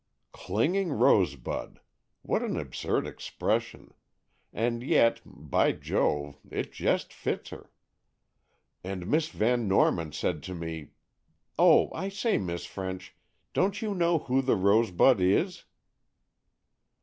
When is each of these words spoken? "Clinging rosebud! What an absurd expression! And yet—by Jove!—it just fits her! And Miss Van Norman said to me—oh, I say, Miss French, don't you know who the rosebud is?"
"Clinging 0.31 0.91
rosebud! 0.93 1.79
What 2.23 2.41
an 2.41 2.57
absurd 2.57 3.05
expression! 3.05 3.93
And 4.51 4.81
yet—by 4.81 5.73
Jove!—it 5.73 6.71
just 6.71 7.13
fits 7.13 7.51
her! 7.51 7.69
And 8.83 9.05
Miss 9.05 9.27
Van 9.29 9.67
Norman 9.67 10.11
said 10.11 10.41
to 10.41 10.55
me—oh, 10.55 11.91
I 11.93 12.09
say, 12.09 12.39
Miss 12.39 12.65
French, 12.65 13.15
don't 13.53 13.79
you 13.83 13.93
know 13.93 14.17
who 14.17 14.41
the 14.41 14.55
rosebud 14.55 15.21
is?" 15.21 15.65